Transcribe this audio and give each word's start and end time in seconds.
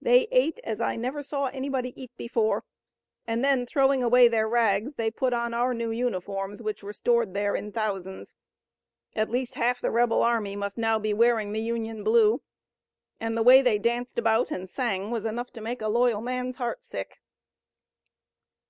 They 0.00 0.20
ate 0.32 0.58
as 0.64 0.80
I 0.80 0.96
never 0.96 1.22
saw 1.22 1.48
anybody 1.48 1.92
eat 2.02 2.10
before, 2.16 2.64
and 3.26 3.44
then 3.44 3.66
throwing 3.66 4.02
away 4.02 4.26
their 4.26 4.48
rags 4.48 4.94
they 4.94 5.10
put 5.10 5.34
on 5.34 5.52
our 5.52 5.74
new 5.74 5.90
uniforms 5.90 6.62
which 6.62 6.82
were 6.82 6.94
stored 6.94 7.34
there 7.34 7.54
in 7.54 7.72
thousands. 7.72 8.34
At 9.14 9.28
least 9.28 9.56
half 9.56 9.82
the 9.82 9.90
rebel 9.90 10.22
army 10.22 10.56
must 10.56 10.78
now 10.78 10.98
be 10.98 11.12
wearing 11.12 11.52
the 11.52 11.60
Union 11.60 12.02
blue. 12.04 12.40
And 13.20 13.36
the 13.36 13.42
way 13.42 13.60
they 13.60 13.76
danced 13.76 14.16
about 14.16 14.50
and 14.50 14.66
sang 14.66 15.10
was 15.10 15.26
enough 15.26 15.50
to 15.52 15.60
make 15.60 15.82
a 15.82 15.88
loyal 15.88 16.22
man's 16.22 16.56
heart 16.56 16.82
sick." 16.82 17.18